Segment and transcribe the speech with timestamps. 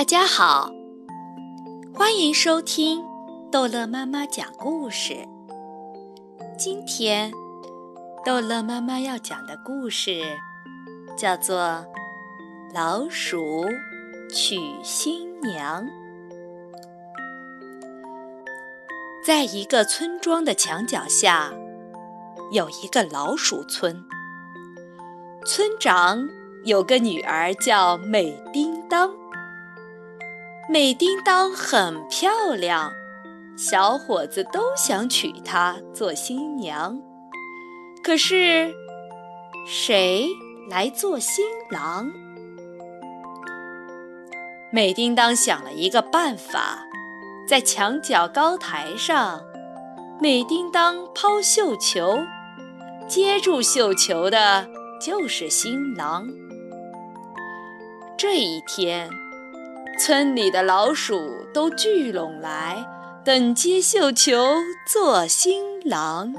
[0.00, 0.72] 大家好，
[1.94, 3.04] 欢迎收听
[3.52, 5.28] 逗乐妈妈讲故事。
[6.56, 7.30] 今天，
[8.24, 10.22] 逗乐妈妈要讲的故事
[11.18, 11.58] 叫做
[12.74, 13.66] 《老鼠
[14.34, 15.84] 娶新娘》。
[19.22, 21.52] 在一个村庄的墙角下，
[22.52, 24.02] 有一个老鼠村。
[25.44, 26.26] 村长
[26.64, 29.19] 有个女儿叫美叮当。
[30.72, 32.92] 美叮当很漂亮，
[33.56, 36.96] 小伙子都想娶她做新娘。
[38.04, 38.72] 可是，
[39.66, 40.28] 谁
[40.70, 42.12] 来做新郎？
[44.70, 46.84] 美叮当想了一个办法，
[47.48, 49.42] 在墙角高台上，
[50.20, 52.16] 美叮当抛绣球，
[53.08, 54.68] 接住绣球的
[55.00, 56.28] 就是新郎。
[58.16, 59.10] 这一天。
[60.02, 62.86] 村里的老鼠都聚拢来，
[63.22, 64.56] 等接绣球
[64.86, 66.32] 做新郎。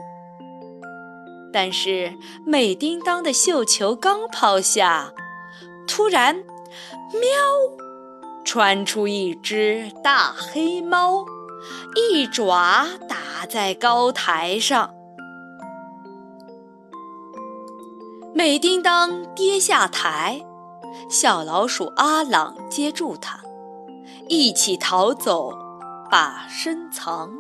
[1.54, 5.14] 但是美叮当的绣球刚抛下，
[5.88, 6.38] 突然，
[7.14, 7.22] 喵，
[8.44, 11.24] 窜出一只大黑猫，
[11.96, 14.92] 一爪打在高台上。
[18.34, 20.44] 美叮当跌下台，
[21.08, 23.40] 小老鼠阿朗接住它。
[24.32, 25.52] 一起逃走，
[26.10, 27.34] 把身藏。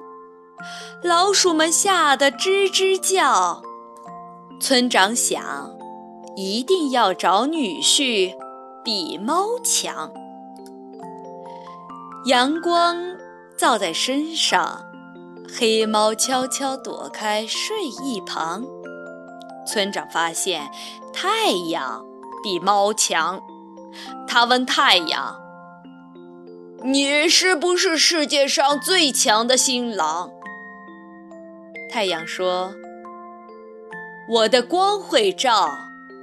[1.01, 3.61] 老鼠们吓得吱吱叫。
[4.59, 5.71] 村长想，
[6.35, 8.35] 一定要找女婿
[8.83, 10.11] 比猫强。
[12.25, 12.97] 阳光
[13.57, 14.83] 照在身上，
[15.57, 18.65] 黑猫悄悄躲开睡一旁。
[19.65, 20.69] 村长发现
[21.13, 22.05] 太阳
[22.43, 23.39] 比猫强，
[24.27, 25.40] 他问太阳。
[26.83, 30.31] 你是不是世界上最强的新郎？
[31.91, 32.73] 太阳说
[34.27, 35.69] ：“我的光会照，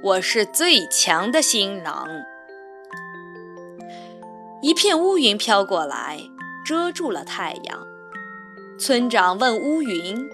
[0.03, 2.05] 我是最强的新郎。”
[4.61, 6.19] 一片乌云飘过来，
[6.65, 7.87] 遮住了太阳。
[8.77, 10.29] 村长问乌云：“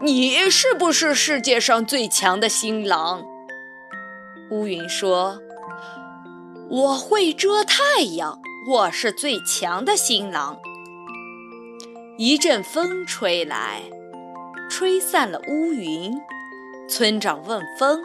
[0.00, 3.24] 你是不是世界上最强的新郎？”
[4.52, 5.42] 乌云说
[6.70, 10.56] ：“我会遮太阳。”我是最强的新郎。
[12.16, 13.82] 一阵风吹来，
[14.70, 16.16] 吹散了乌云。
[16.88, 18.00] 村长问风：“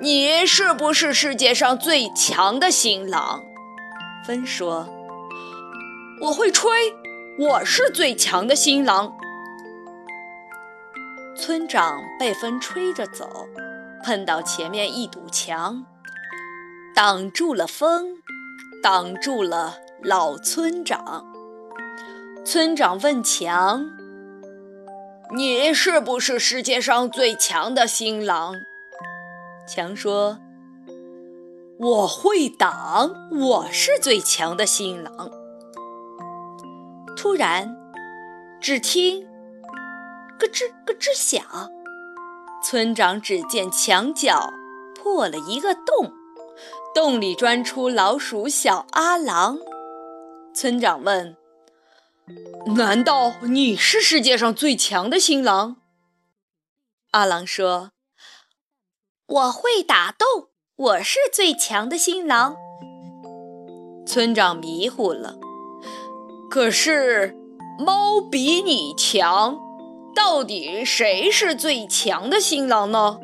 [0.00, 3.44] 你是不是世界上最强的新郎？”
[4.26, 4.88] 风说
[6.22, 6.70] ：“我会吹，
[7.38, 9.14] 我是最强的新郎。”
[11.36, 13.46] 村长被风吹着走，
[14.02, 15.84] 碰到前面一堵墙，
[16.94, 18.22] 挡住了风。
[18.82, 21.26] 挡住了老村长。
[22.44, 23.90] 村长问墙
[25.34, 28.54] ：“你是不是世界上最强的新郎？”
[29.66, 30.38] 墙说
[31.78, 35.30] ：“我会挡，我是最强的新郎。”
[37.16, 37.76] 突然，
[38.60, 39.26] 只听
[40.38, 41.44] “咯吱咯吱”响，
[42.62, 44.52] 村长只见墙角
[44.94, 46.12] 破了一个洞。
[46.96, 49.58] 洞里钻出老鼠小阿郎，
[50.54, 51.36] 村长问
[52.74, 55.76] ：“难道你是世界上最强的新郎？”
[57.12, 57.90] 阿郎说
[59.28, 62.56] ：“我会打洞，我是最强的新郎。”
[64.08, 65.36] 村长迷糊了，
[66.50, 67.36] 可是
[67.78, 69.58] 猫比你强，
[70.14, 73.20] 到底谁是最强的新郎呢？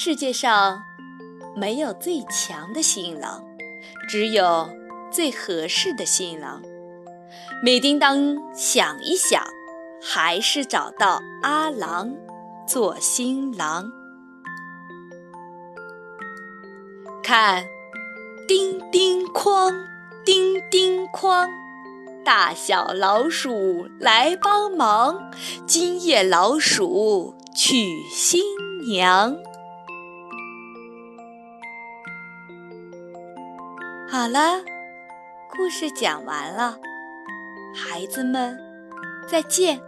[0.00, 0.84] 世界上
[1.56, 3.44] 没有最强的新郎，
[4.08, 4.70] 只有
[5.10, 6.62] 最合适的新郎。
[7.64, 9.42] 美叮当想一想，
[10.00, 12.14] 还是找到阿郎
[12.64, 13.90] 做新郎。
[17.20, 17.66] 看，
[18.46, 19.74] 叮叮哐，
[20.24, 21.48] 叮叮哐，
[22.24, 25.32] 大小老鼠来帮忙，
[25.66, 28.40] 今夜老鼠娶新
[28.86, 29.36] 娘。
[34.18, 34.64] 好了，
[35.48, 36.76] 故事讲完了，
[37.72, 38.58] 孩子们，
[39.28, 39.80] 再见。